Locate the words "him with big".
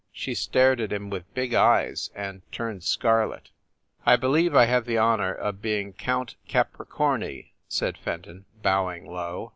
0.91-1.53